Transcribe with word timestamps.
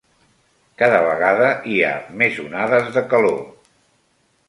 Cada 0.81 1.01
vegada 1.09 1.51
hi 1.73 1.79
ha 1.85 1.93
més 2.25 2.43
onades 2.49 2.93
de 2.99 3.07
calor. 3.15 3.41